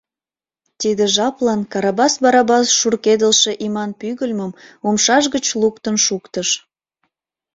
Тиде 0.79 1.05
жаплан 1.15 1.61
Карабас 1.71 2.13
Барабас 2.23 2.67
шуркедылше 2.79 3.51
иман 3.65 3.89
пӱгыльмым 3.99 4.51
умшаж 4.87 5.23
гыч 5.35 5.45
луктын 5.61 5.95
шуктыш. 6.05 6.49